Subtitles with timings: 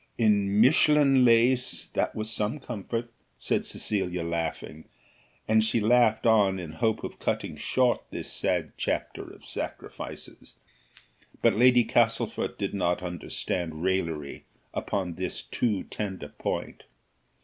[0.17, 4.85] "In Mechlin lace, that was some comfort," said Cecilia laughing,
[5.47, 10.55] and she laughed on in hope of cutting short this sad chapter of sacrifices.
[11.43, 16.81] But Lady Castlefort did not understand raillery upon this too tender point.